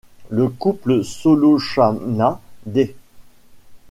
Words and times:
Le 0.31 0.47
couple 0.49 1.03
Sulochana-D. 1.03 2.95